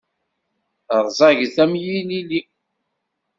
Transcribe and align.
Rẓaget 1.05 1.55
am 1.63 1.71
yilili 1.83 2.39